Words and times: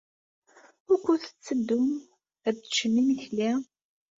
Wukud 0.87 1.21
tetteddum 1.23 1.87
ad 2.47 2.55
teččem 2.57 2.93
imekli? 3.01 3.51